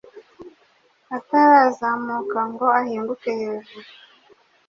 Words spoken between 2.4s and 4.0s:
ngo ahinguke hejuru.